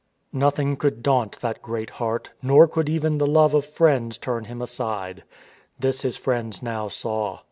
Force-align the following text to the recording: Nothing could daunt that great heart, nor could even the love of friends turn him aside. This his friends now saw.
Nothing 0.33 0.77
could 0.77 1.03
daunt 1.03 1.39
that 1.41 1.61
great 1.61 1.91
heart, 2.01 2.31
nor 2.41 2.67
could 2.67 2.89
even 2.89 3.19
the 3.19 3.27
love 3.27 3.53
of 3.53 3.65
friends 3.65 4.17
turn 4.17 4.45
him 4.45 4.59
aside. 4.59 5.23
This 5.77 6.01
his 6.01 6.17
friends 6.17 6.63
now 6.63 6.87
saw. 6.87 7.37